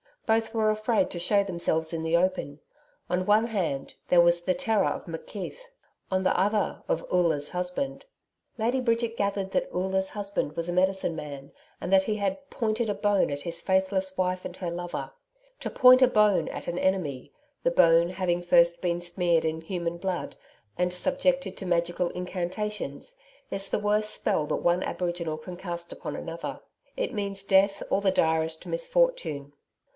Both 0.25 0.53
were 0.53 0.71
afraid 0.71 1.09
to 1.11 1.19
show 1.19 1.43
themselves 1.43 1.91
in 1.93 2.03
the 2.03 2.15
open. 2.15 2.61
On 3.09 3.25
one 3.25 3.47
hand, 3.47 3.95
there 4.07 4.21
was 4.21 4.41
the 4.41 4.53
terror 4.53 4.87
of 4.87 5.05
McKeith; 5.05 5.57
on 6.09 6.23
the 6.23 6.35
other, 6.39 6.81
of 6.87 7.05
Oola's 7.13 7.49
husband. 7.49 8.05
Lady 8.57 8.79
Bridget 8.79 9.17
gathered 9.17 9.51
that 9.51 9.69
Oola's 9.75 10.09
husband 10.09 10.55
was 10.55 10.69
a 10.69 10.73
medicine 10.73 11.15
man, 11.17 11.51
and 11.81 11.91
that 11.93 12.03
he 12.03 12.15
had 12.15 12.49
'pointed 12.49 12.89
a 12.89 12.93
bone 12.95 13.29
at 13.29 13.41
his 13.41 13.59
faithless 13.61 14.17
wife 14.17 14.45
and 14.45 14.55
her 14.57 14.71
lover.' 14.71 15.11
To 15.59 15.69
'point 15.69 16.01
a 16.01 16.07
bone' 16.07 16.47
at 16.47 16.67
an 16.67 16.79
enemy 16.79 17.33
the 17.63 17.69
bone 17.69 18.09
having 18.09 18.41
first 18.41 18.81
been 18.81 19.01
smeared 19.01 19.43
with 19.43 19.63
human 19.65 19.97
blood, 19.97 20.35
and 20.79 20.93
subjected 20.93 21.57
to 21.57 21.65
magical 21.65 22.09
incantations 22.11 23.17
is 23.51 23.69
the 23.69 23.79
worst 23.79 24.11
spell 24.11 24.47
that 24.47 24.55
one 24.63 24.81
aboriginal 24.81 25.37
can 25.37 25.57
cast 25.57 25.91
upon 25.91 26.15
another. 26.15 26.61
It 26.97 27.13
means 27.13 27.43
death 27.43 27.83
or 27.91 28.01
the 28.01 28.11
direst 28.11 28.65
misfortune. 28.65 29.51